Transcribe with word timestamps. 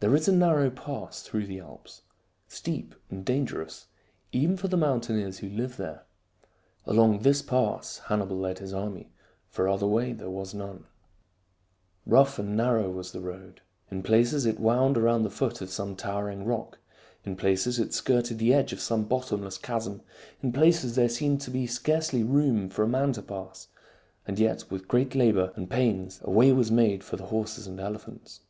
There 0.00 0.14
is 0.14 0.28
a 0.28 0.32
narrow 0.32 0.68
pass 0.68 1.22
through 1.22 1.46
the 1.46 1.58
Alps, 1.58 2.02
steep 2.48 2.94
and 3.08 3.24
dangerous 3.24 3.86
even 4.30 4.58
for 4.58 4.68
the 4.68 4.76
mountaineers 4.76 5.38
who 5.38 5.48
live 5.48 5.78
there. 5.78 6.04
Along 6.84 7.20
this 7.20 7.40
pass 7.40 7.96
Hannibal 8.08 8.36
led 8.36 8.58
his 8.58 8.74
army, 8.74 9.10
for 9.48 9.66
other 9.66 9.86
way 9.86 10.12
there 10.12 10.28
was 10.28 10.52
none. 10.52 10.84
Rough 12.04 12.38
and 12.38 12.58
narrow 12.58 12.90
was 12.90 13.12
the 13.12 13.22
road. 13.22 13.62
In 13.90 14.02
places 14.02 14.44
it 14.44 14.60
wound 14.60 14.98
around 14.98 15.22
the 15.22 15.30
foot 15.30 15.62
of 15.62 15.70
some 15.70 15.96
towering 15.96 16.44
rock; 16.44 16.76
in 17.24 17.34
places 17.34 17.78
it 17.78 17.94
skirted 17.94 18.36
the 18.38 18.52
edge 18.52 18.74
of 18.74 18.80
some 18.82 19.04
bottomless 19.04 19.56
chasm; 19.56 20.02
in 20.42 20.52
places 20.52 20.94
there 20.94 21.08
seemed 21.08 21.40
to 21.40 21.50
be 21.50 21.66
scarcely 21.66 22.22
room 22.22 22.68
for 22.68 22.82
a 22.82 22.86
man 22.86 23.12
to 23.14 23.22
pass, 23.22 23.68
and 24.26 24.38
yet 24.38 24.70
with 24.70 24.86
great 24.88 25.14
labor 25.14 25.54
and 25.56 25.70
pains 25.70 26.20
a 26.22 26.30
way 26.30 26.52
was 26.52 26.70
made 26.70 27.02
for 27.02 27.16
the 27.16 27.28
horses 27.28 27.66
and 27.66 27.80
elephants. 27.80 28.40